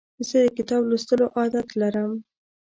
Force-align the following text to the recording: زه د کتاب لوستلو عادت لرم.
زه 0.27 0.37
د 0.45 0.47
کتاب 0.57 0.81
لوستلو 0.89 1.25
عادت 1.37 1.67
لرم. 1.81 2.11